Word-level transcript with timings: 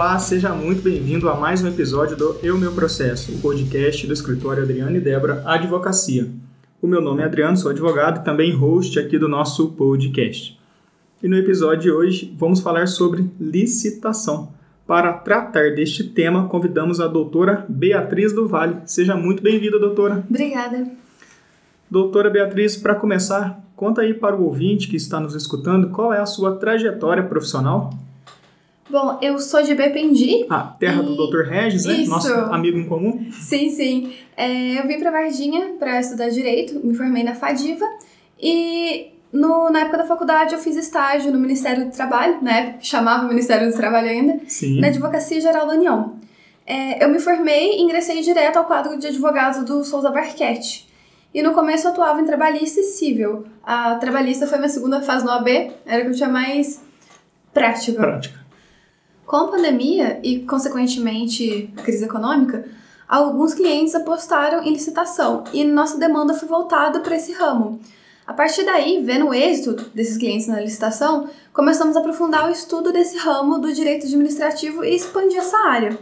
Olá, 0.00 0.18
seja 0.18 0.54
muito 0.54 0.80
bem-vindo 0.80 1.28
a 1.28 1.34
mais 1.34 1.62
um 1.62 1.68
episódio 1.68 2.16
do 2.16 2.34
Eu 2.42 2.56
Meu 2.56 2.72
Processo, 2.72 3.32
o 3.32 3.38
podcast 3.38 4.06
do 4.06 4.14
escritório 4.14 4.62
Adriano 4.62 4.96
e 4.96 4.98
Débora 5.00 5.42
Advocacia. 5.44 6.26
O 6.80 6.86
meu 6.86 7.02
nome 7.02 7.20
é 7.20 7.26
Adriano, 7.26 7.54
sou 7.54 7.70
advogado 7.70 8.18
e 8.22 8.24
também 8.24 8.50
host 8.50 8.98
aqui 8.98 9.18
do 9.18 9.28
nosso 9.28 9.72
podcast. 9.72 10.58
E 11.22 11.28
no 11.28 11.36
episódio 11.36 11.82
de 11.82 11.90
hoje 11.92 12.34
vamos 12.38 12.60
falar 12.60 12.88
sobre 12.88 13.30
licitação. 13.38 14.54
Para 14.86 15.12
tratar 15.12 15.74
deste 15.74 16.02
tema, 16.02 16.48
convidamos 16.48 16.98
a 16.98 17.06
doutora 17.06 17.66
Beatriz 17.68 18.32
do 18.32 18.48
Vale. 18.48 18.78
Seja 18.86 19.14
muito 19.14 19.42
bem-vinda, 19.42 19.78
doutora. 19.78 20.24
Obrigada. 20.30 20.90
Doutora 21.90 22.30
Beatriz, 22.30 22.74
para 22.74 22.94
começar, 22.94 23.62
conta 23.76 24.00
aí 24.00 24.14
para 24.14 24.34
o 24.34 24.44
ouvinte 24.44 24.88
que 24.88 24.96
está 24.96 25.20
nos 25.20 25.34
escutando 25.34 25.90
qual 25.90 26.10
é 26.10 26.20
a 26.20 26.26
sua 26.26 26.56
trajetória 26.56 27.22
profissional. 27.22 27.90
Bom, 28.90 29.18
eu 29.22 29.38
sou 29.38 29.62
de 29.62 29.74
Bependi. 29.74 30.46
Ah, 30.50 30.74
terra 30.78 31.00
e... 31.02 31.06
do 31.06 31.14
Dr. 31.14 31.48
Regis, 31.48 31.84
né? 31.86 31.94
Isso. 31.94 32.10
Nosso 32.10 32.32
amigo 32.32 32.76
em 32.76 32.86
comum. 32.86 33.30
Sim, 33.32 33.70
sim. 33.70 34.12
É, 34.36 34.80
eu 34.80 34.86
vim 34.86 34.98
para 34.98 35.10
Varginha 35.10 35.74
para 35.78 36.00
estudar 36.00 36.28
Direito, 36.28 36.84
me 36.84 36.94
formei 36.94 37.22
na 37.22 37.34
FADIVA 37.34 37.86
e 38.40 39.12
no, 39.32 39.70
na 39.70 39.80
época 39.80 39.98
da 39.98 40.04
faculdade 40.04 40.54
eu 40.54 40.58
fiz 40.58 40.76
estágio 40.76 41.32
no 41.32 41.38
Ministério 41.38 41.84
do 41.84 41.92
Trabalho, 41.92 42.42
né? 42.42 42.76
Chamava 42.80 43.24
o 43.24 43.28
Ministério 43.28 43.70
do 43.70 43.76
Trabalho 43.76 44.08
ainda, 44.08 44.40
Sim. 44.48 44.80
na 44.80 44.88
Advocacia 44.88 45.40
Geral 45.40 45.66
da 45.66 45.74
União. 45.74 46.16
É, 46.66 47.04
eu 47.04 47.08
me 47.08 47.20
formei 47.20 47.78
e 47.78 47.82
ingressei 47.82 48.20
direto 48.22 48.56
ao 48.56 48.64
quadro 48.64 48.98
de 48.98 49.06
advogados 49.06 49.64
do 49.64 49.84
Souza 49.84 50.10
Barquete. 50.10 50.88
E 51.32 51.42
no 51.42 51.52
começo 51.52 51.86
eu 51.86 51.92
atuava 51.92 52.20
em 52.20 52.24
trabalhista 52.24 52.80
e 52.80 52.84
civil. 52.84 53.44
A 53.62 53.94
trabalhista 53.96 54.48
foi 54.48 54.58
minha 54.58 54.68
segunda 54.68 55.00
fase 55.00 55.24
no 55.24 55.30
AB, 55.30 55.70
era 55.86 56.02
que 56.02 56.08
eu 56.08 56.14
tinha 56.14 56.28
mais 56.28 56.82
prática. 57.52 58.00
Prática. 58.00 58.39
Com 59.30 59.36
a 59.36 59.46
pandemia 59.46 60.18
e, 60.24 60.40
consequentemente, 60.40 61.72
a 61.76 61.82
crise 61.82 62.04
econômica, 62.04 62.64
alguns 63.08 63.54
clientes 63.54 63.94
apostaram 63.94 64.60
em 64.64 64.72
licitação 64.72 65.44
e 65.52 65.62
nossa 65.62 65.96
demanda 65.98 66.34
foi 66.34 66.48
voltada 66.48 66.98
para 66.98 67.14
esse 67.14 67.30
ramo. 67.30 67.78
A 68.26 68.32
partir 68.32 68.64
daí, 68.64 69.00
vendo 69.04 69.28
o 69.28 69.32
êxito 69.32 69.88
desses 69.94 70.16
clientes 70.16 70.48
na 70.48 70.58
licitação, 70.58 71.30
começamos 71.52 71.94
a 71.94 72.00
aprofundar 72.00 72.48
o 72.48 72.50
estudo 72.50 72.90
desse 72.90 73.18
ramo 73.18 73.60
do 73.60 73.72
direito 73.72 74.04
administrativo 74.04 74.84
e 74.84 74.96
expandir 74.96 75.38
essa 75.38 75.58
área. 75.58 75.96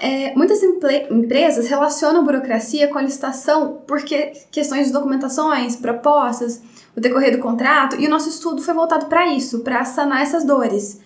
É, 0.00 0.34
muitas 0.34 0.60
empresas 0.60 1.68
relacionam 1.68 2.24
burocracia 2.24 2.88
com 2.88 2.98
a 2.98 3.02
licitação 3.02 3.80
porque 3.86 4.32
questões 4.50 4.88
de 4.88 4.92
documentações, 4.92 5.76
propostas, 5.76 6.60
o 6.96 7.00
decorrer 7.00 7.30
do 7.30 7.40
contrato, 7.40 7.94
e 7.94 8.08
o 8.08 8.10
nosso 8.10 8.28
estudo 8.28 8.60
foi 8.60 8.74
voltado 8.74 9.06
para 9.06 9.28
isso, 9.28 9.60
para 9.60 9.84
sanar 9.84 10.22
essas 10.22 10.42
dores. 10.42 11.05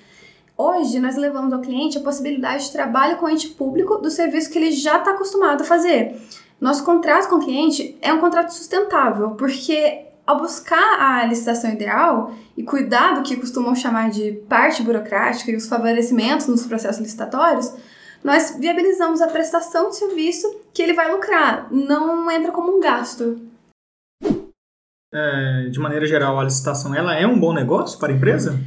Hoje, 0.63 1.01
nós 1.01 1.17
levamos 1.17 1.55
ao 1.55 1.63
cliente 1.63 1.97
a 1.97 2.03
possibilidade 2.03 2.65
de 2.65 2.73
trabalho 2.73 3.17
com 3.17 3.25
o 3.25 3.31
ente 3.31 3.49
público 3.49 3.97
do 3.97 4.11
serviço 4.11 4.51
que 4.51 4.59
ele 4.59 4.73
já 4.73 4.99
está 4.99 5.13
acostumado 5.13 5.63
a 5.63 5.65
fazer. 5.65 6.17
Nosso 6.61 6.85
contrato 6.85 7.31
com 7.31 7.37
o 7.37 7.43
cliente 7.43 7.97
é 8.03 8.13
um 8.13 8.19
contrato 8.19 8.51
sustentável, 8.51 9.31
porque 9.31 10.03
ao 10.27 10.37
buscar 10.37 11.01
a 11.01 11.25
licitação 11.25 11.71
ideal 11.71 12.35
e 12.59 12.63
cuidar 12.63 13.15
do 13.15 13.23
que 13.23 13.37
costumam 13.37 13.75
chamar 13.75 14.11
de 14.11 14.33
parte 14.51 14.83
burocrática 14.83 15.51
e 15.51 15.57
os 15.57 15.67
favorecimentos 15.67 16.47
nos 16.47 16.67
processos 16.67 17.01
licitatórios, 17.01 17.73
nós 18.23 18.55
viabilizamos 18.61 19.23
a 19.23 19.29
prestação 19.29 19.89
de 19.89 19.97
serviço 19.97 20.47
que 20.75 20.83
ele 20.83 20.93
vai 20.93 21.11
lucrar, 21.11 21.69
não 21.73 22.31
entra 22.31 22.53
como 22.53 22.77
um 22.77 22.81
gasto. 22.81 23.41
É, 25.11 25.71
de 25.71 25.79
maneira 25.81 26.05
geral, 26.05 26.39
a 26.39 26.45
licitação 26.45 26.95
ela 26.95 27.15
é 27.15 27.27
um 27.27 27.41
bom 27.41 27.55
negócio 27.55 27.99
para 27.99 28.13
a 28.13 28.15
empresa? 28.15 28.61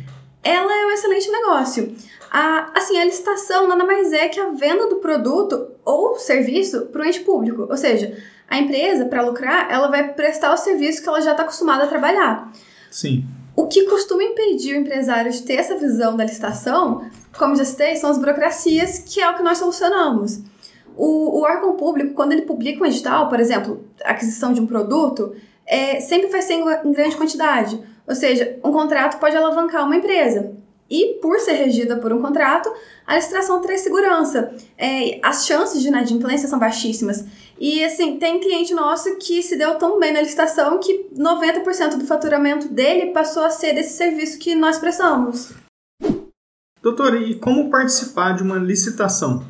Ela 0.44 0.82
é 0.82 0.86
um 0.86 0.92
excelente 0.92 1.32
negócio. 1.32 1.96
A, 2.30 2.72
assim, 2.76 3.00
a 3.00 3.06
licitação 3.06 3.68
nada 3.68 3.86
mais 3.86 4.12
é 4.12 4.28
que 4.28 4.40
a 4.40 4.50
venda 4.50 4.88
do 4.88 4.98
produto 4.98 5.68
ou 5.86 6.18
serviço 6.18 6.88
para 6.88 7.02
o 7.02 7.06
ente 7.06 7.22
público. 7.22 7.68
Ou 7.70 7.78
seja, 7.78 8.18
a 8.50 8.60
empresa, 8.60 9.06
para 9.06 9.22
lucrar, 9.22 9.72
ela 9.72 9.88
vai 9.88 10.14
prestar 10.14 10.54
o 10.54 10.58
serviço 10.58 11.02
que 11.02 11.08
ela 11.08 11.22
já 11.22 11.32
está 11.32 11.44
acostumada 11.44 11.84
a 11.84 11.88
trabalhar. 11.88 12.52
Sim. 12.92 13.26
O 13.56 13.68
que 13.68 13.84
costuma 13.84 14.24
impedir 14.24 14.76
o 14.76 14.80
empresário 14.80 15.32
de 15.32 15.44
ter 15.44 15.56
essa 15.56 15.78
visão 15.78 16.18
da 16.18 16.24
licitação, 16.24 17.08
como 17.38 17.56
já 17.56 17.66
citei, 17.66 17.96
são 17.96 18.10
as 18.10 18.18
burocracias, 18.18 19.00
que 19.00 19.22
é 19.22 19.30
o 19.30 19.36
que 19.36 19.44
nós 19.44 19.60
solucionamos. 19.60 20.42
O, 20.98 21.40
o 21.40 21.42
órgão 21.44 21.76
público, 21.76 22.14
quando 22.14 22.32
ele 22.32 22.44
publica 22.44 22.84
um 22.84 22.88
edital, 22.88 23.30
por 23.30 23.40
exemplo, 23.40 23.88
aquisição 24.04 24.54
de 24.54 24.60
um 24.60 24.66
produto, 24.66 25.36
é, 25.66 26.00
sempre 26.00 26.28
vai 26.28 26.42
ser 26.42 26.54
em 26.54 26.92
grande 26.92 27.16
quantidade. 27.16 27.80
Ou 28.08 28.16
seja, 28.16 28.60
um 28.64 28.72
contrato 28.72 29.20
pode 29.20 29.36
alavancar 29.36 29.86
uma 29.86 29.96
empresa. 29.96 30.54
E 30.90 31.18
por 31.22 31.40
ser 31.40 31.54
regida 31.54 31.98
por 31.98 32.12
um 32.14 32.22
contrato, 32.22 32.72
a 33.08 33.16
licitação 33.16 33.62
traz 33.62 33.82
segurança. 33.82 34.54
É, 34.78 35.20
as 35.24 35.46
chances 35.46 35.82
de 35.82 35.88
inadimplência 35.88 36.48
são 36.48 36.60
baixíssimas. 36.60 37.26
E 37.60 37.84
assim, 37.84 38.18
tem 38.18 38.40
cliente 38.40 38.74
nosso 38.74 39.16
que 39.18 39.42
se 39.42 39.56
deu 39.58 39.76
tão 39.76 40.00
bem 40.00 40.12
na 40.12 40.22
licitação 40.22 40.80
que 40.80 41.08
90% 41.16 41.98
do 41.98 42.06
faturamento 42.06 42.68
dele 42.68 43.12
passou 43.12 43.44
a 43.44 43.50
ser 43.50 43.74
desse 43.74 43.98
serviço 43.98 44.38
que 44.38 44.54
nós 44.54 44.78
prestamos. 44.78 45.54
Doutor, 46.82 47.16
e 47.16 47.36
como 47.36 47.70
participar 47.70 48.36
de 48.36 48.44
uma 48.44 48.58
licitação? 48.58 49.46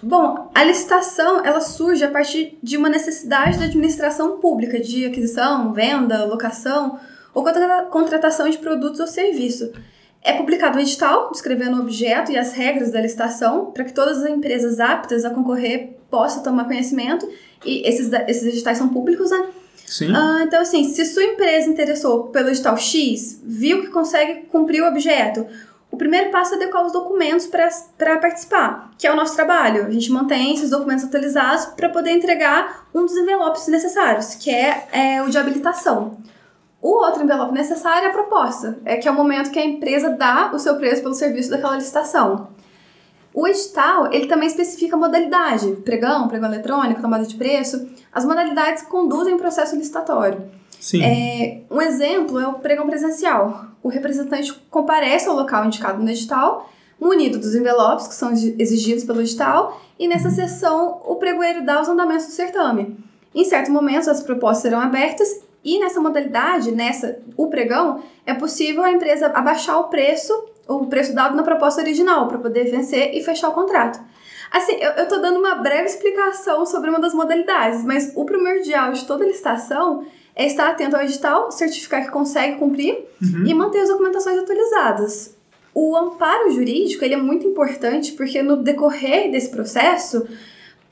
Bom, 0.00 0.48
a 0.54 0.62
licitação 0.62 1.44
ela 1.44 1.60
surge 1.60 2.04
a 2.04 2.10
partir 2.10 2.56
de 2.62 2.76
uma 2.76 2.88
necessidade 2.88 3.58
da 3.58 3.64
administração 3.64 4.38
pública 4.38 4.78
de 4.78 5.04
aquisição, 5.04 5.72
venda, 5.72 6.24
locação 6.24 7.00
ou 7.38 7.90
contratação 7.90 8.48
de 8.48 8.58
produtos 8.58 9.00
ou 9.00 9.06
serviço. 9.06 9.72
É 10.22 10.32
publicado 10.32 10.78
um 10.78 10.80
edital 10.80 11.30
descrevendo 11.30 11.76
o 11.76 11.80
objeto 11.80 12.32
e 12.32 12.36
as 12.36 12.52
regras 12.52 12.90
da 12.90 13.00
licitação 13.00 13.66
para 13.66 13.84
que 13.84 13.92
todas 13.92 14.22
as 14.22 14.28
empresas 14.28 14.80
aptas 14.80 15.24
a 15.24 15.30
concorrer 15.30 15.96
possam 16.10 16.42
tomar 16.42 16.64
conhecimento 16.64 17.28
e 17.64 17.86
esses, 17.86 18.10
esses 18.26 18.54
editais 18.54 18.78
são 18.78 18.88
públicos, 18.88 19.30
né? 19.30 19.46
Sim. 19.86 20.12
Ah, 20.14 20.40
então, 20.42 20.60
assim, 20.60 20.84
se 20.84 21.04
sua 21.06 21.24
empresa 21.24 21.68
interessou 21.68 22.24
pelo 22.24 22.48
edital 22.48 22.76
X, 22.76 23.40
viu 23.42 23.80
que 23.80 23.88
consegue 23.88 24.46
cumprir 24.46 24.82
o 24.82 24.86
objeto, 24.86 25.46
o 25.90 25.96
primeiro 25.96 26.30
passo 26.30 26.54
é 26.54 26.56
adequar 26.56 26.84
os 26.84 26.92
documentos 26.92 27.46
para 27.46 28.18
participar, 28.18 28.90
que 28.98 29.06
é 29.06 29.12
o 29.12 29.16
nosso 29.16 29.34
trabalho. 29.34 29.86
A 29.86 29.90
gente 29.90 30.12
mantém 30.12 30.54
esses 30.54 30.70
documentos 30.70 31.04
atualizados 31.04 31.66
para 31.66 31.88
poder 31.88 32.10
entregar 32.10 32.86
um 32.94 33.06
dos 33.06 33.16
envelopes 33.16 33.66
necessários, 33.68 34.34
que 34.34 34.50
é, 34.50 34.88
é 34.92 35.22
o 35.22 35.30
de 35.30 35.38
habilitação. 35.38 36.18
O 36.80 37.04
outro 37.04 37.22
envelope 37.22 37.52
necessário 37.52 38.06
é 38.06 38.10
a 38.10 38.12
proposta, 38.12 38.78
é 38.84 38.96
que 38.96 39.08
é 39.08 39.10
o 39.10 39.14
momento 39.14 39.50
que 39.50 39.58
a 39.58 39.64
empresa 39.64 40.10
dá 40.10 40.50
o 40.54 40.58
seu 40.58 40.76
preço 40.76 41.02
pelo 41.02 41.14
serviço 41.14 41.50
daquela 41.50 41.74
licitação. 41.74 42.48
O 43.34 43.46
edital, 43.46 44.12
ele 44.12 44.26
também 44.26 44.48
especifica 44.48 44.96
a 44.96 44.98
modalidade, 44.98 45.68
pregão, 45.84 46.28
pregão 46.28 46.48
eletrônico, 46.48 47.00
tomada 47.00 47.24
de 47.24 47.34
preço. 47.34 47.88
As 48.12 48.24
modalidades 48.24 48.82
conduzem 48.84 49.34
o 49.34 49.38
processo 49.38 49.76
licitatório. 49.76 50.42
Sim. 50.80 51.02
É, 51.02 51.62
um 51.70 51.80
exemplo 51.80 52.38
é 52.38 52.46
o 52.46 52.54
pregão 52.54 52.86
presencial. 52.86 53.66
O 53.82 53.88
representante 53.88 54.52
comparece 54.70 55.28
ao 55.28 55.36
local 55.36 55.64
indicado 55.64 56.02
no 56.02 56.08
edital, 56.08 56.68
munido 57.00 57.38
dos 57.38 57.54
envelopes 57.54 58.08
que 58.08 58.14
são 58.14 58.32
exigidos 58.32 59.04
pelo 59.04 59.20
edital, 59.20 59.80
e 59.98 60.08
nessa 60.08 60.30
sessão 60.30 61.00
o 61.04 61.16
pregoeiro 61.16 61.64
dá 61.64 61.80
os 61.80 61.88
andamentos 61.88 62.26
do 62.26 62.32
certame. 62.32 62.96
Em 63.34 63.44
certos 63.44 63.70
momentos, 63.70 64.08
as 64.08 64.22
propostas 64.22 64.62
serão 64.62 64.80
abertas 64.80 65.40
e 65.74 65.78
nessa 65.80 66.00
modalidade, 66.00 66.70
nessa 66.72 67.18
o 67.36 67.48
pregão, 67.48 68.02
é 68.26 68.34
possível 68.34 68.82
a 68.82 68.90
empresa 68.92 69.26
abaixar 69.26 69.78
o 69.80 69.84
preço, 69.84 70.32
o 70.66 70.86
preço 70.86 71.14
dado 71.14 71.36
na 71.36 71.42
proposta 71.42 71.80
original, 71.80 72.26
para 72.28 72.38
poder 72.38 72.64
vencer 72.70 73.14
e 73.14 73.22
fechar 73.22 73.48
o 73.48 73.52
contrato. 73.52 73.98
Assim, 74.50 74.72
eu, 74.80 74.90
eu 74.92 75.06
tô 75.08 75.18
dando 75.18 75.38
uma 75.38 75.56
breve 75.56 75.84
explicação 75.84 76.64
sobre 76.64 76.88
uma 76.88 76.98
das 76.98 77.12
modalidades, 77.12 77.84
mas 77.84 78.12
o 78.16 78.24
primordial 78.24 78.92
de 78.92 79.04
toda 79.04 79.24
licitação 79.24 80.04
é 80.34 80.46
estar 80.46 80.70
atento 80.70 80.96
ao 80.96 81.02
edital, 81.02 81.50
certificar 81.50 82.04
que 82.04 82.10
consegue 82.10 82.56
cumprir 82.56 83.06
Uhum. 83.20 83.44
e 83.46 83.52
manter 83.52 83.80
as 83.80 83.88
documentações 83.88 84.38
atualizadas. 84.38 85.36
O 85.74 85.96
amparo 85.96 86.50
jurídico 86.52 87.04
ele 87.04 87.14
é 87.14 87.16
muito 87.16 87.46
importante 87.46 88.12
porque 88.12 88.40
no 88.42 88.56
decorrer 88.56 89.30
desse 89.30 89.50
processo 89.50 90.26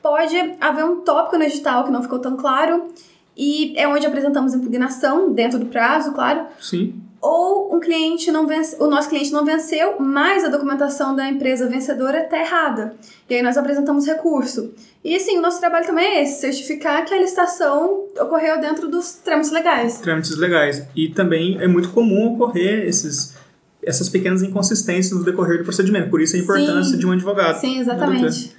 pode 0.03 0.37
haver 0.61 0.85
um 0.85 1.01
tópico 1.03 1.39
no 1.39 1.45
edital 1.45 1.85
que 1.85 1.91
não 1.91 2.03
ficou 2.03 2.19
tão 2.19 2.37
claro 2.37 2.89
e 3.37 3.75
é 3.77 3.87
onde 3.87 4.07
apresentamos 4.07 4.55
impugnação 4.55 5.33
dentro 5.33 5.59
do 5.59 5.67
prazo, 5.67 6.13
claro. 6.13 6.47
Sim. 6.59 7.03
Ou 7.21 7.75
um 7.75 7.81
cliente 7.81 8.31
não 8.31 8.47
vence, 8.47 8.77
o 8.81 8.87
nosso 8.87 9.09
cliente 9.09 9.33
não 9.33 9.45
venceu, 9.45 9.97
mas 9.99 10.45
a 10.45 10.49
documentação 10.49 11.15
da 11.15 11.29
empresa 11.29 11.69
vencedora 11.69 12.23
está 12.23 12.39
errada. 12.39 12.95
E 13.29 13.35
aí 13.35 13.43
nós 13.43 13.57
apresentamos 13.57 14.07
recurso. 14.07 14.73
E 15.05 15.15
assim, 15.17 15.37
o 15.39 15.43
nosso 15.43 15.61
trabalho 15.61 15.87
também 15.87 16.05
é 16.05 16.23
esse, 16.23 16.41
certificar 16.41 17.05
que 17.05 17.13
a 17.13 17.19
licitação 17.19 18.05
ocorreu 18.19 18.61
dentro 18.61 18.89
dos 18.89 19.15
trâmites 19.15 19.51
legais. 19.51 19.99
Trâmites 19.99 20.37
legais. 20.37 20.87
E 20.95 21.09
também 21.09 21.61
é 21.61 21.67
muito 21.67 21.91
comum 21.91 22.35
ocorrer 22.35 22.87
esses, 22.87 23.37
essas 23.83 24.09
pequenas 24.09 24.43
inconsistências 24.43 25.17
no 25.17 25.25
decorrer 25.25 25.59
do 25.59 25.65
procedimento. 25.65 26.09
Por 26.09 26.21
isso 26.21 26.37
a 26.37 26.39
importância 26.39 26.93
Sim. 26.93 26.99
de 26.99 27.07
um 27.07 27.13
advogado. 27.13 27.61
Sim, 27.61 27.81
exatamente. 27.81 28.55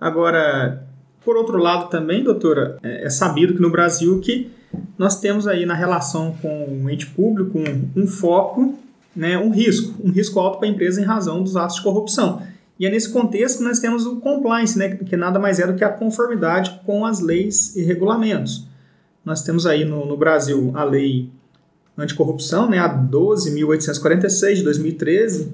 Agora, 0.00 0.85
por 1.26 1.36
outro 1.36 1.58
lado 1.58 1.90
também, 1.90 2.22
doutora, 2.22 2.78
é 2.84 3.06
é 3.06 3.10
sabido 3.10 3.52
que 3.52 3.60
no 3.60 3.68
Brasil 3.68 4.20
que 4.20 4.48
nós 4.96 5.18
temos 5.18 5.48
aí 5.48 5.66
na 5.66 5.74
relação 5.74 6.36
com 6.40 6.82
o 6.84 6.88
ente 6.88 7.06
público 7.08 7.58
um, 7.58 8.02
um 8.02 8.06
foco, 8.06 8.78
né, 9.14 9.36
um 9.36 9.50
risco, 9.50 9.94
um 10.02 10.10
risco 10.10 10.38
alto 10.38 10.58
para 10.58 10.68
a 10.68 10.70
empresa 10.70 11.00
em 11.00 11.04
razão 11.04 11.42
dos 11.42 11.56
atos 11.56 11.76
de 11.76 11.82
corrupção. 11.82 12.40
E 12.78 12.86
é 12.86 12.90
nesse 12.90 13.10
contexto 13.10 13.58
que 13.58 13.64
nós 13.64 13.80
temos 13.80 14.06
o 14.06 14.16
compliance, 14.16 14.78
né, 14.78 14.96
que 14.96 15.16
nada 15.16 15.38
mais 15.38 15.58
é 15.58 15.66
do 15.66 15.74
que 15.74 15.82
a 15.82 15.88
conformidade 15.88 16.80
com 16.86 17.04
as 17.04 17.20
leis 17.20 17.74
e 17.74 17.82
regulamentos. 17.82 18.68
Nós 19.24 19.42
temos 19.42 19.66
aí 19.66 19.84
no, 19.84 20.06
no 20.06 20.16
Brasil 20.16 20.70
a 20.74 20.84
lei 20.84 21.28
anticorrupção, 21.98 22.70
né, 22.70 22.78
a 22.78 22.88
12.846 22.88 24.54
de 24.54 24.62
2013, 24.62 25.52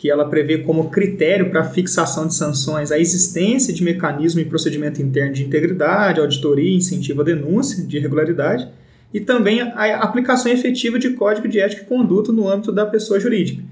que 0.00 0.10
ela 0.10 0.30
prevê 0.30 0.56
como 0.56 0.88
critério 0.88 1.50
para 1.50 1.62
fixação 1.62 2.26
de 2.26 2.34
sanções 2.34 2.90
a 2.90 2.98
existência 2.98 3.70
de 3.70 3.84
mecanismo 3.84 4.40
e 4.40 4.46
procedimento 4.46 5.02
interno 5.02 5.34
de 5.34 5.44
integridade, 5.44 6.20
auditoria, 6.20 6.74
incentivo 6.74 7.20
à 7.20 7.24
denúncia 7.24 7.84
de 7.84 7.98
irregularidade, 7.98 8.66
e 9.12 9.20
também 9.20 9.60
a 9.60 9.98
aplicação 9.98 10.50
efetiva 10.50 10.98
de 10.98 11.10
código 11.10 11.46
de 11.46 11.60
ética 11.60 11.82
e 11.82 11.84
conduta 11.84 12.32
no 12.32 12.48
âmbito 12.48 12.72
da 12.72 12.86
pessoa 12.86 13.20
jurídica. 13.20 13.62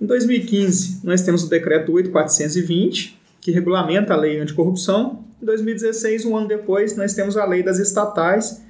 Em 0.00 0.06
2015, 0.06 1.00
nós 1.04 1.20
temos 1.20 1.44
o 1.44 1.50
decreto 1.50 1.92
8420, 1.92 3.20
que 3.38 3.50
regulamenta 3.50 4.14
a 4.14 4.16
lei 4.16 4.40
anticorrupção. 4.40 5.26
Em 5.42 5.44
2016, 5.44 6.24
um 6.24 6.38
ano 6.38 6.48
depois, 6.48 6.96
nós 6.96 7.12
temos 7.12 7.36
a 7.36 7.44
lei 7.44 7.62
das 7.62 7.78
estatais, 7.78 8.64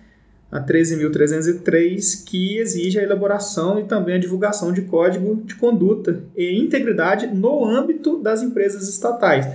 a 0.55 0.61
13.303, 0.61 2.25
que 2.25 2.59
exige 2.59 3.01
a 3.01 3.03
elaboração 3.03 3.81
e 3.81 3.85
também 3.85 4.15
a 4.15 4.19
divulgação 4.19 4.73
de 4.73 4.83
código 4.83 5.43
de 5.45 5.57
conduta 5.57 6.23
e 6.37 6.57
integridade 6.57 7.27
no 7.27 7.65
âmbito 7.65 8.23
das 8.23 8.41
empresas 8.41 8.89
estatais. 8.89 9.49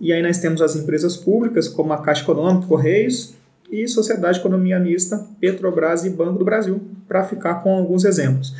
E 0.00 0.12
aí 0.12 0.20
nós 0.20 0.38
temos 0.38 0.60
as 0.60 0.74
empresas 0.74 1.16
públicas, 1.16 1.68
como 1.68 1.92
a 1.92 2.02
Caixa 2.02 2.22
Econômica, 2.22 2.66
Correios 2.66 3.34
e 3.70 3.86
Sociedade 3.86 4.34
de 4.34 4.40
Economia 4.40 4.80
Mista, 4.80 5.24
Petrobras 5.40 6.04
e 6.04 6.10
Banco 6.10 6.40
do 6.40 6.44
Brasil, 6.44 6.80
para 7.06 7.22
ficar 7.22 7.62
com 7.62 7.76
alguns 7.76 8.04
exemplos. 8.04 8.52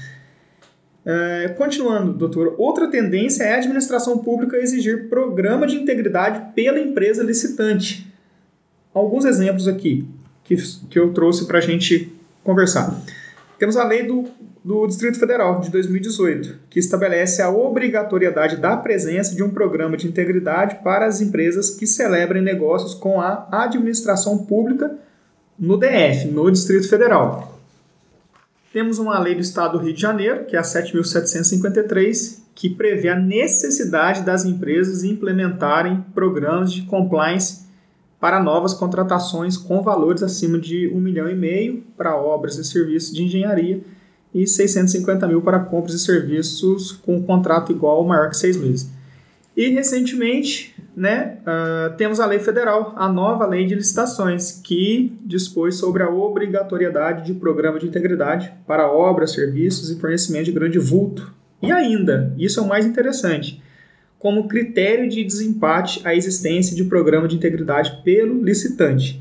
É, 1.05 1.49
continuando, 1.59 2.13
doutor, 2.13 2.55
outra 2.59 2.89
tendência 2.89 3.43
é 3.43 3.55
a 3.55 3.57
administração 3.57 4.19
pública 4.19 4.57
exigir 4.57 5.09
programa 5.09 5.67
de 5.67 5.75
integridade 5.75 6.55
pela 6.55 6.79
empresa 6.79 7.25
licitante. 7.25 8.07
Alguns 8.95 9.25
exemplos 9.25 9.67
aqui 9.67 10.09
que, 10.47 10.57
que 10.89 10.99
eu 10.99 11.13
trouxe 11.13 11.47
para 11.47 11.59
a 11.59 11.61
gente 11.61 12.13
conversar. 12.43 12.99
Temos 13.59 13.77
a 13.77 13.85
lei 13.85 14.05
do, 14.05 14.25
do 14.65 14.87
Distrito 14.87 15.19
Federal 15.19 15.61
de 15.61 15.71
2018, 15.71 16.59
que 16.71 16.79
estabelece 16.79 17.43
a 17.43 17.51
obrigatoriedade 17.51 18.57
da 18.57 18.77
presença 18.77 19.35
de 19.35 19.43
um 19.43 19.51
programa 19.51 19.97
de 19.97 20.07
integridade 20.07 20.79
para 20.85 21.07
as 21.07 21.21
empresas 21.21 21.71
que 21.71 21.87
celebrem 21.87 22.43
negócios 22.43 22.95
com 22.95 23.21
a 23.21 23.49
administração 23.51 24.39
pública 24.39 24.97
no 25.59 25.77
DF, 25.77 26.29
no 26.29 26.51
Distrito 26.51 26.89
Federal. 26.89 27.59
Temos 28.73 28.99
uma 28.99 29.19
lei 29.19 29.35
do 29.35 29.41
Estado 29.41 29.79
do 29.79 29.85
Rio 29.85 29.95
de 29.95 30.01
Janeiro, 30.01 30.45
que 30.45 30.55
é 30.55 30.59
a 30.59 30.63
7.753, 30.63 32.41
que 32.55 32.69
prevê 32.69 33.09
a 33.09 33.17
necessidade 33.19 34.23
das 34.23 34.45
empresas 34.45 35.03
implementarem 35.03 36.05
programas 36.15 36.73
de 36.73 36.83
compliance 36.83 37.66
para 38.21 38.43
novas 38.43 38.73
contratações 38.73 39.57
com 39.57 39.83
valores 39.83 40.23
acima 40.23 40.59
de 40.59 40.89
um 40.89 41.01
milhão 41.01 41.29
e 41.29 41.35
meio 41.35 41.85
para 41.97 42.17
obras 42.17 42.57
e 42.57 42.65
serviços 42.65 43.15
de 43.15 43.23
engenharia 43.25 43.81
e 44.35 44.47
650 44.47 45.27
mil 45.27 45.41
para 45.43 45.61
compras 45.61 45.95
e 45.95 45.99
serviços 45.99 46.93
com 46.93 47.23
contrato 47.23 47.73
igual 47.73 47.99
ou 47.99 48.05
maior 48.05 48.31
que 48.31 48.37
seis 48.37 48.57
meses. 48.57 48.91
E 49.57 49.71
recentemente, 49.71 50.77
né, 50.95 51.39
uh, 51.41 51.97
temos 51.97 52.21
a 52.21 52.27
lei 52.27 52.39
federal, 52.39 52.93
a 52.95 53.09
nova 53.09 53.47
lei 53.47 53.65
de 53.65 53.75
licitações, 53.75 54.61
que 54.63 55.17
dispôs 55.25 55.77
sobre 55.77 56.03
a 56.03 56.11
obrigatoriedade 56.11 57.25
de 57.25 57.33
programa 57.33 57.79
de 57.79 57.87
integridade 57.87 58.53
para 58.67 58.91
obras, 58.91 59.33
serviços 59.33 59.91
e 59.91 59.99
fornecimento 59.99 60.45
de 60.45 60.53
grande 60.53 60.79
vulto. 60.79 61.33
E 61.63 61.73
ainda, 61.73 62.35
isso 62.37 62.61
é 62.61 62.63
o 62.63 62.69
mais 62.69 62.85
interessante, 62.85 63.63
como 64.19 64.49
critério 64.49 65.09
de 65.09 65.23
desempate 65.23 66.01
a 66.05 66.15
existência 66.15 66.75
de 66.75 66.85
programa 66.85 67.29
de 67.29 67.37
integridade 67.37 68.03
pelo 68.03 68.43
licitante. 68.43 69.21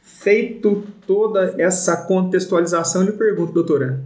Feito 0.00 0.84
toda 1.06 1.54
essa 1.58 1.96
contextualização, 1.96 3.02
eu 3.02 3.10
lhe 3.10 3.16
pergunto, 3.16 3.52
doutora, 3.52 4.00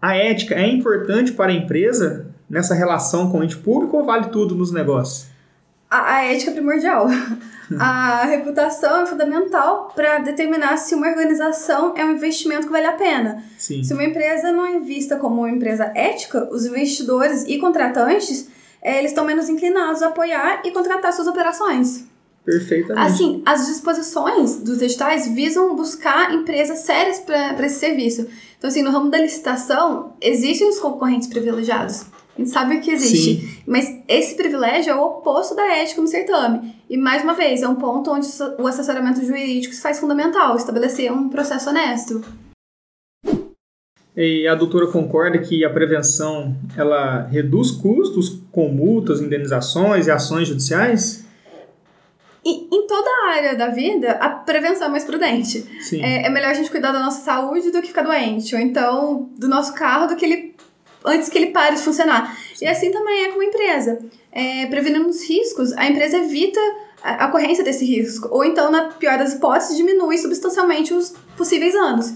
a 0.00 0.16
ética 0.16 0.54
é 0.54 0.66
importante 0.66 1.32
para 1.32 1.52
a 1.52 1.54
empresa 1.54 2.26
nessa 2.48 2.74
relação 2.74 3.30
com 3.30 3.38
o 3.38 3.44
ente 3.44 3.56
público 3.56 3.96
ou 3.96 4.04
vale 4.04 4.26
tudo 4.26 4.54
nos 4.54 4.72
negócios? 4.72 5.28
A, 5.88 6.16
a 6.16 6.24
ética 6.24 6.50
é 6.50 6.54
primordial. 6.54 7.06
a 7.78 8.24
reputação 8.24 9.02
é 9.02 9.06
fundamental 9.06 9.92
para 9.94 10.18
determinar 10.18 10.76
se 10.76 10.94
uma 10.94 11.08
organização 11.08 11.94
é 11.96 12.04
um 12.04 12.12
investimento 12.12 12.66
que 12.66 12.72
vale 12.72 12.86
a 12.86 12.92
pena. 12.92 13.44
Sim. 13.58 13.84
Se 13.84 13.92
uma 13.92 14.04
empresa 14.04 14.50
não 14.50 14.66
é 14.66 14.80
vista 14.80 15.16
como 15.16 15.42
uma 15.42 15.50
empresa 15.50 15.92
ética, 15.94 16.48
os 16.50 16.64
investidores 16.64 17.44
e 17.46 17.58
contratantes 17.58 18.48
é, 18.82 18.98
eles 18.98 19.10
estão 19.10 19.24
menos 19.24 19.48
inclinados 19.48 20.02
a 20.02 20.08
apoiar 20.08 20.62
e 20.64 20.70
contratar 20.70 21.12
suas 21.12 21.28
operações. 21.28 22.04
Perfeitamente. 22.44 23.06
Assim, 23.06 23.42
as 23.44 23.66
disposições 23.66 24.56
dos 24.56 24.80
editais 24.80 25.28
visam 25.28 25.76
buscar 25.76 26.34
empresas 26.34 26.80
sérias 26.80 27.20
para 27.20 27.66
esse 27.66 27.78
serviço. 27.78 28.26
Então, 28.58 28.68
assim, 28.68 28.82
no 28.82 28.90
ramo 28.90 29.10
da 29.10 29.18
licitação, 29.18 30.14
existem 30.20 30.68
os 30.68 30.78
concorrentes 30.78 31.28
privilegiados. 31.28 32.06
A 32.34 32.40
gente 32.40 32.50
sabe 32.50 32.78
que 32.80 32.90
existe. 32.90 33.40
Sim. 33.40 33.62
Mas 33.66 33.94
esse 34.08 34.34
privilégio 34.34 34.92
é 34.92 34.96
o 34.96 35.02
oposto 35.02 35.54
da 35.54 35.66
ética 35.76 36.00
no 36.00 36.08
certame. 36.08 36.74
E, 36.88 36.96
mais 36.96 37.22
uma 37.22 37.34
vez, 37.34 37.62
é 37.62 37.68
um 37.68 37.74
ponto 37.74 38.10
onde 38.10 38.26
o 38.58 38.66
assessoramento 38.66 39.24
jurídico 39.24 39.74
se 39.74 39.80
faz 39.80 40.00
fundamental, 40.00 40.56
estabelecer 40.56 41.12
um 41.12 41.28
processo 41.28 41.68
honesto. 41.68 42.24
E 44.22 44.46
a 44.46 44.54
doutora 44.54 44.86
concorda 44.86 45.38
que 45.38 45.64
a 45.64 45.70
prevenção 45.70 46.54
ela 46.76 47.22
reduz 47.22 47.70
custos 47.70 48.38
com 48.52 48.68
multas, 48.68 49.18
indenizações 49.18 50.06
e 50.06 50.10
ações 50.10 50.46
judiciais? 50.46 51.24
E, 52.44 52.68
em 52.70 52.86
toda 52.86 53.08
a 53.08 53.30
área 53.30 53.56
da 53.56 53.68
vida, 53.68 54.12
a 54.12 54.28
prevenção 54.28 54.88
é 54.88 54.90
mais 54.90 55.04
prudente. 55.04 55.66
É, 55.94 56.26
é, 56.26 56.28
melhor 56.28 56.50
a 56.50 56.54
gente 56.54 56.70
cuidar 56.70 56.92
da 56.92 57.00
nossa 57.00 57.24
saúde 57.24 57.70
do 57.70 57.80
que 57.80 57.88
ficar 57.88 58.02
doente. 58.02 58.54
Ou 58.54 58.60
então, 58.60 59.30
do 59.38 59.48
nosso 59.48 59.72
carro 59.72 60.08
do 60.08 60.16
que 60.16 60.26
ele 60.26 60.54
antes 61.02 61.30
que 61.30 61.38
ele 61.38 61.46
pare 61.46 61.76
de 61.76 61.80
funcionar. 61.80 62.36
Sim. 62.54 62.66
E 62.66 62.68
assim 62.68 62.90
também 62.90 63.24
é 63.24 63.32
com 63.32 63.40
a 63.40 63.44
empresa. 63.46 64.00
É, 64.30 64.66
prevenindo 64.66 65.08
os 65.08 65.26
riscos, 65.26 65.72
a 65.72 65.88
empresa 65.88 66.18
evita 66.18 66.60
a 67.02 67.26
ocorrência 67.26 67.64
desse 67.64 67.86
risco. 67.86 68.28
Ou 68.30 68.44
então, 68.44 68.70
na 68.70 68.90
pior 68.92 69.16
das 69.16 69.32
hipóteses, 69.32 69.78
diminui 69.78 70.18
substancialmente 70.18 70.92
os 70.92 71.14
possíveis 71.38 71.74
anos. 71.74 72.12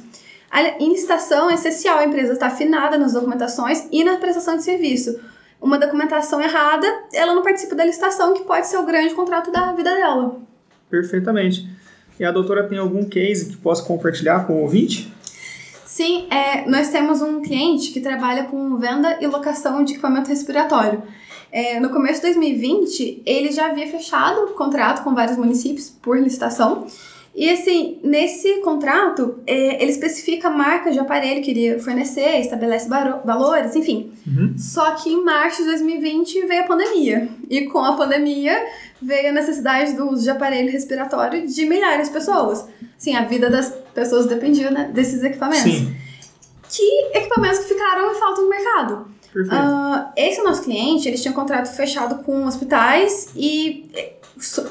Em 0.79 0.89
licitação, 0.89 1.51
é 1.51 1.55
essencial 1.55 1.99
a 1.99 2.05
empresa 2.05 2.35
estar 2.35 2.47
afinada 2.47 2.97
nas 2.97 3.13
documentações 3.13 3.89
e 3.91 4.05
na 4.05 4.17
prestação 4.17 4.57
de 4.57 4.63
serviço. 4.63 5.19
Uma 5.61 5.79
documentação 5.79 6.41
errada, 6.41 6.87
ela 7.13 7.35
não 7.35 7.43
participa 7.43 7.75
da 7.75 7.85
licitação, 7.85 8.35
que 8.35 8.45
pode 8.45 8.67
ser 8.69 8.77
o 8.77 8.85
grande 8.85 9.15
contrato 9.15 9.51
da 9.51 9.73
vida 9.73 9.93
dela. 9.93 10.37
Perfeitamente. 10.89 11.69
E 12.21 12.25
a 12.25 12.31
doutora 12.31 12.69
tem 12.69 12.79
algum 12.79 13.05
case 13.05 13.51
que 13.51 13.57
possa 13.57 13.83
compartilhar 13.83 14.47
com 14.47 14.55
o 14.55 14.63
ouvinte? 14.63 15.13
Sim, 15.85 16.27
é, 16.31 16.69
nós 16.69 16.91
temos 16.91 17.21
um 17.23 17.41
cliente 17.41 17.91
que 17.93 18.01
trabalha 18.01 18.45
com 18.45 18.77
venda 18.77 19.19
e 19.21 19.27
locação 19.27 19.83
de 19.83 19.93
equipamento 19.95 20.29
respiratório. 20.29 21.03
É, 21.51 21.79
no 21.79 21.91
começo 21.91 22.21
de 22.21 22.33
2020, 22.33 23.23
ele 23.25 23.53
já 23.53 23.67
havia 23.67 23.89
fechado 23.89 24.53
contrato 24.55 25.05
com 25.05 25.15
vários 25.15 25.37
municípios 25.37 25.89
por 25.89 26.19
licitação 26.19 26.87
e 27.35 27.51
assim, 27.51 27.99
nesse 28.05 28.61
contrato, 28.61 29.41
é, 29.45 29.83
ele 29.83 29.91
especifica 29.91 30.49
marcas 30.49 30.93
de 30.93 31.01
aparelho 31.01 31.43
que 31.43 31.51
iria 31.51 31.81
fornecer, 31.81 32.39
estabelece 32.39 32.89
valores, 32.89 33.75
enfim. 33.75 34.13
Uhum. 34.25 34.55
Só 34.57 34.93
que 34.93 35.11
em 35.11 35.25
março 35.25 35.63
de 35.63 35.69
2020 35.71 36.47
veio 36.47 36.63
a 36.63 36.67
pandemia. 36.67 37.29
E 37.51 37.63
com 37.67 37.81
a 37.81 37.97
pandemia 37.97 38.57
veio 39.03 39.31
a 39.31 39.33
necessidade 39.33 39.95
do 39.95 40.11
uso 40.11 40.23
de 40.23 40.31
aparelho 40.31 40.71
respiratório 40.71 41.45
de 41.45 41.67
milhares 41.67 42.07
de 42.07 42.15
pessoas. 42.15 42.69
Sim, 42.97 43.17
a 43.17 43.25
vida 43.25 43.51
das 43.51 43.69
pessoas 43.93 44.27
dependia 44.27 44.71
né, 44.71 44.91
desses 44.95 45.25
equipamentos. 45.25 45.73
Sim. 45.73 45.93
Que 46.69 47.19
equipamentos 47.19 47.59
que 47.61 47.75
ficaram 47.75 48.13
em 48.13 48.15
falta 48.15 48.43
no 48.43 48.49
mercado? 48.49 49.09
Uh, 49.35 50.13
esse 50.17 50.41
nosso 50.45 50.63
cliente, 50.63 51.09
ele 51.09 51.19
tinha 51.19 51.33
um 51.33 51.35
contrato 51.35 51.67
fechado 51.75 52.23
com 52.23 52.45
hospitais 52.45 53.31
e 53.35 53.91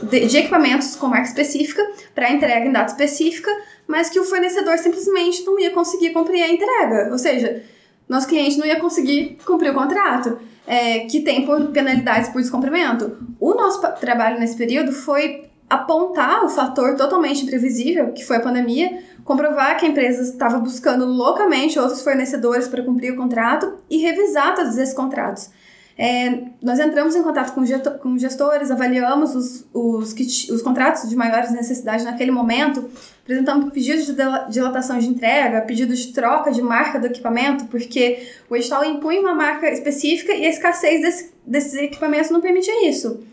de 0.09 0.37
equipamentos 0.37 0.95
com 0.95 1.07
marca 1.07 1.27
específica 1.27 1.81
para 2.13 2.31
entrega 2.31 2.65
em 2.65 2.71
data 2.71 2.91
específica, 2.91 3.49
mas 3.87 4.09
que 4.09 4.19
o 4.19 4.23
fornecedor 4.23 4.77
simplesmente 4.77 5.43
não 5.45 5.59
ia 5.59 5.71
conseguir 5.71 6.11
cumprir 6.11 6.43
a 6.43 6.49
entrega. 6.49 7.09
Ou 7.11 7.17
seja, 7.17 7.63
nosso 8.07 8.27
cliente 8.27 8.57
não 8.57 8.65
ia 8.65 8.79
conseguir 8.79 9.37
cumprir 9.45 9.71
o 9.71 9.73
contrato, 9.73 10.37
é, 10.67 11.01
que 11.01 11.21
tem 11.21 11.45
por 11.45 11.67
penalidades 11.67 12.29
por 12.29 12.41
descumprimento. 12.41 13.17
O 13.39 13.53
nosso 13.53 13.81
trabalho 13.99 14.39
nesse 14.39 14.55
período 14.55 14.91
foi 14.91 15.45
apontar 15.69 16.43
o 16.43 16.49
fator 16.49 16.95
totalmente 16.95 17.43
imprevisível, 17.43 18.11
que 18.11 18.23
foi 18.23 18.37
a 18.37 18.41
pandemia, 18.41 19.01
comprovar 19.23 19.77
que 19.77 19.85
a 19.85 19.89
empresa 19.89 20.21
estava 20.21 20.59
buscando 20.59 21.05
loucamente 21.05 21.79
outros 21.79 22.01
fornecedores 22.01 22.67
para 22.67 22.83
cumprir 22.83 23.13
o 23.13 23.17
contrato 23.17 23.73
e 23.89 23.97
revisar 23.97 24.55
todos 24.55 24.77
esses 24.77 24.93
contratos. 24.93 25.49
É, 25.97 26.45
nós 26.61 26.79
entramos 26.79 27.15
em 27.15 27.21
contato 27.21 27.53
com 27.53 28.17
gestores, 28.17 28.71
avaliamos 28.71 29.35
os, 29.35 29.65
os, 29.71 30.13
os 30.49 30.61
contratos 30.61 31.07
de 31.07 31.15
maiores 31.15 31.51
necessidades 31.51 32.03
naquele 32.03 32.31
momento, 32.31 32.89
apresentamos 33.21 33.71
pedidos 33.71 34.07
de 34.07 34.15
dilatação 34.49 34.97
de 34.97 35.07
entrega, 35.07 35.61
pedidos 35.61 35.99
de 35.99 36.13
troca 36.13 36.51
de 36.51 36.61
marca 36.61 36.99
do 36.99 37.05
equipamento, 37.05 37.65
porque 37.65 38.27
o 38.49 38.55
edital 38.55 38.83
impunha 38.83 39.21
uma 39.21 39.35
marca 39.35 39.69
específica 39.69 40.33
e 40.33 40.45
a 40.45 40.49
escassez 40.49 41.01
desse, 41.01 41.31
desses 41.45 41.75
equipamentos 41.75 42.31
não 42.31 42.41
permitia 42.41 42.89
isso. 42.89 43.23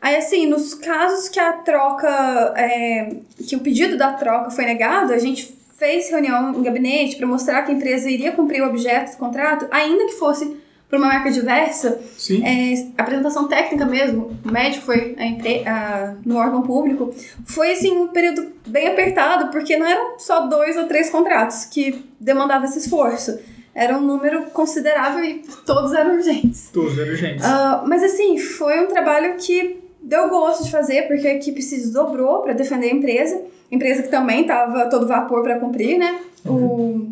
Aí, 0.00 0.16
assim, 0.16 0.46
nos 0.46 0.74
casos 0.74 1.28
que 1.28 1.38
a 1.38 1.52
troca, 1.52 2.08
é, 2.56 3.16
que 3.46 3.54
o 3.54 3.60
pedido 3.60 3.96
da 3.96 4.14
troca 4.14 4.50
foi 4.50 4.64
negado, 4.64 5.12
a 5.12 5.18
gente 5.18 5.54
fez 5.78 6.10
reunião 6.10 6.54
em 6.54 6.62
gabinete 6.62 7.16
para 7.16 7.26
mostrar 7.26 7.62
que 7.62 7.70
a 7.70 7.74
empresa 7.74 8.10
iria 8.10 8.32
cumprir 8.32 8.62
o 8.62 8.68
objeto 8.68 9.12
do 9.12 9.16
contrato, 9.16 9.66
ainda 9.70 10.06
que 10.06 10.12
fosse 10.12 10.59
para 10.90 10.98
uma 10.98 11.06
marca 11.06 11.30
diversa, 11.30 12.00
é, 12.44 12.88
apresentação 12.98 13.46
técnica 13.46 13.86
mesmo, 13.86 14.36
o 14.44 14.50
médico 14.50 14.84
foi 14.84 15.16
a, 15.16 15.70
a, 15.70 16.14
no 16.26 16.36
órgão 16.36 16.62
público, 16.62 17.14
foi 17.44 17.70
assim 17.70 17.96
um 17.96 18.08
período 18.08 18.48
bem 18.66 18.88
apertado, 18.88 19.52
porque 19.52 19.76
não 19.76 19.86
eram 19.86 20.18
só 20.18 20.48
dois 20.48 20.76
ou 20.76 20.86
três 20.88 21.08
contratos 21.08 21.64
que 21.64 22.04
demandavam 22.18 22.64
esse 22.64 22.80
esforço. 22.80 23.38
Era 23.72 23.96
um 23.96 24.00
número 24.00 24.46
considerável 24.46 25.24
e 25.24 25.44
todos 25.64 25.92
eram 25.92 26.16
urgentes. 26.16 26.70
Todos 26.72 26.98
eram 26.98 27.12
urgentes. 27.12 27.46
Uh, 27.46 27.86
mas 27.86 28.02
assim, 28.02 28.36
foi 28.36 28.80
um 28.80 28.88
trabalho 28.88 29.36
que 29.36 29.78
deu 30.02 30.28
gosto 30.28 30.64
de 30.64 30.72
fazer, 30.72 31.02
porque 31.06 31.28
a 31.28 31.34
equipe 31.34 31.62
se 31.62 31.76
desdobrou 31.76 32.42
para 32.42 32.52
defender 32.52 32.88
a 32.88 32.94
empresa. 32.94 33.40
Empresa 33.70 34.02
que 34.02 34.08
também 34.08 34.40
estava 34.40 34.86
todo 34.86 35.06
vapor 35.06 35.44
para 35.44 35.60
cumprir, 35.60 35.98
né? 35.98 36.18
Uhum. 36.44 36.66
O 36.66 37.09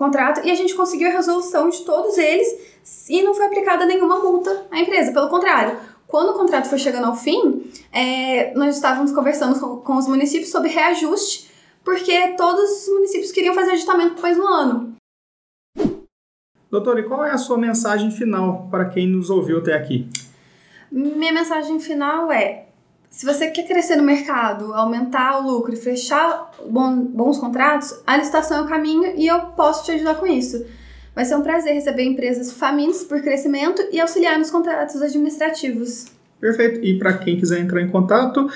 contrato. 0.00 0.40
E 0.44 0.50
a 0.50 0.54
gente 0.54 0.74
conseguiu 0.74 1.08
a 1.08 1.12
resolução 1.12 1.68
de 1.68 1.82
todos 1.82 2.16
eles 2.16 2.48
e 3.08 3.22
não 3.22 3.34
foi 3.34 3.44
aplicada 3.44 3.84
nenhuma 3.84 4.18
multa 4.18 4.66
à 4.70 4.80
empresa. 4.80 5.12
Pelo 5.12 5.28
contrário, 5.28 5.78
quando 6.06 6.30
o 6.30 6.38
contrato 6.38 6.70
foi 6.70 6.78
chegando 6.78 7.04
ao 7.04 7.14
fim, 7.14 7.70
é, 7.92 8.54
nós 8.54 8.76
estávamos 8.76 9.12
conversando 9.12 9.60
com, 9.60 9.76
com, 9.76 9.96
os 9.96 10.08
municípios 10.08 10.50
sobre 10.50 10.70
reajuste, 10.70 11.50
porque 11.84 12.28
todos 12.28 12.88
os 12.88 12.94
municípios 12.94 13.30
queriam 13.30 13.54
fazer 13.54 13.72
aditamento 13.72 14.14
depois 14.14 14.38
no 14.38 14.46
ano. 14.46 14.94
Doutor, 16.70 16.98
e 16.98 17.02
qual 17.02 17.22
é 17.22 17.32
a 17.32 17.38
sua 17.38 17.58
mensagem 17.58 18.10
final 18.10 18.68
para 18.70 18.86
quem 18.86 19.06
nos 19.06 19.28
ouviu 19.28 19.58
até 19.58 19.74
aqui? 19.74 20.08
Minha 20.90 21.32
mensagem 21.32 21.78
final 21.78 22.32
é: 22.32 22.69
se 23.10 23.26
você 23.26 23.48
quer 23.48 23.66
crescer 23.66 23.96
no 23.96 24.04
mercado, 24.04 24.72
aumentar 24.72 25.40
o 25.40 25.50
lucro 25.50 25.74
e 25.74 25.76
fechar 25.76 26.52
bons 26.64 27.38
contratos, 27.38 28.00
a 28.06 28.16
licitação 28.16 28.58
é 28.58 28.60
o 28.62 28.66
caminho 28.66 29.14
e 29.16 29.26
eu 29.26 29.40
posso 29.56 29.84
te 29.84 29.90
ajudar 29.90 30.14
com 30.14 30.26
isso. 30.26 30.64
Vai 31.12 31.24
ser 31.24 31.34
um 31.34 31.42
prazer 31.42 31.74
receber 31.74 32.04
empresas 32.04 32.52
famintas 32.52 33.02
por 33.02 33.20
crescimento 33.20 33.82
e 33.90 34.00
auxiliar 34.00 34.38
nos 34.38 34.48
contratos 34.50 35.02
administrativos. 35.02 36.06
Perfeito. 36.40 36.78
E 36.84 36.96
para 36.98 37.18
quem 37.18 37.36
quiser 37.36 37.58
entrar 37.58 37.82
em 37.82 37.90
contato, 37.90 38.48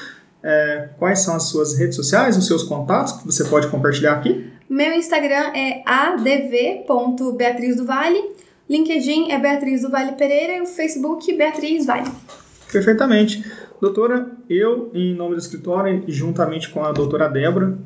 é, 0.42 0.88
quais 0.98 1.18
são 1.18 1.34
as 1.34 1.48
suas 1.48 1.76
redes 1.76 1.96
sociais, 1.96 2.36
os 2.36 2.46
seus 2.46 2.62
contatos 2.62 3.14
que 3.14 3.26
você 3.26 3.42
pode 3.44 3.66
compartilhar 3.66 4.12
aqui? 4.12 4.52
Meu 4.70 4.92
Instagram 4.94 5.50
é 5.52 5.82
adv.beatrizdoVale, 5.84 8.22
LinkedIn 8.70 9.32
é 9.32 9.38
Beatriz 9.38 9.82
do 9.82 9.90
Vale 9.90 10.12
Pereira 10.12 10.52
e 10.54 10.60
o 10.62 10.66
Facebook 10.66 11.36
Beatriz 11.36 11.84
Vale. 11.84 12.08
Perfeitamente. 12.72 13.44
Doutora, 13.80 14.26
eu, 14.48 14.90
em 14.94 15.14
nome 15.14 15.34
do 15.34 15.40
escritório, 15.40 16.02
juntamente 16.08 16.70
com 16.70 16.84
a 16.84 16.92
doutora 16.92 17.28
Débora, 17.28 17.76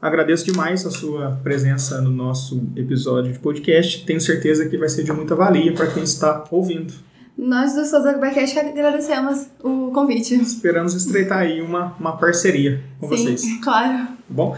Agradeço 0.00 0.44
demais 0.44 0.84
a 0.84 0.90
sua 0.90 1.40
presença 1.42 2.00
no 2.02 2.10
nosso 2.10 2.62
episódio 2.76 3.32
de 3.32 3.38
podcast. 3.38 4.04
Tenho 4.04 4.20
certeza 4.20 4.68
que 4.68 4.76
vai 4.76 4.88
ser 4.88 5.02
de 5.04 5.12
muita 5.12 5.34
valia 5.34 5.72
para 5.72 5.86
quem 5.86 6.02
está 6.02 6.44
ouvindo. 6.50 6.92
Nós 7.36 7.74
do 7.74 7.84
Souza 7.84 8.14
Podcast 8.14 8.58
agradecemos 8.58 9.46
o 9.62 9.90
convite. 9.92 10.34
Esperamos 10.34 10.94
estreitar 10.94 11.38
aí 11.38 11.60
uma, 11.60 11.94
uma 11.98 12.16
parceria 12.16 12.82
com 13.00 13.08
Sim, 13.08 13.16
vocês. 13.16 13.60
claro. 13.62 14.08
Bom, 14.28 14.56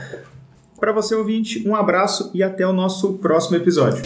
para 0.79 0.93
você 0.93 1.15
ouvinte, 1.15 1.67
um 1.67 1.75
abraço 1.75 2.31
e 2.35 2.43
até 2.43 2.67
o 2.67 2.73
nosso 2.73 3.15
próximo 3.15 3.57
episódio. 3.57 4.03